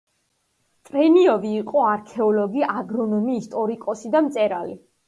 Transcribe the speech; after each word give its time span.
ტრენიოვი 0.89 1.51
იყო 1.59 1.85
არქეოლოგი, 1.91 2.67
აგრონომი, 2.81 3.39
ისტორიკოსი 3.45 4.17
და 4.19 4.29
მწერალი. 4.31 4.79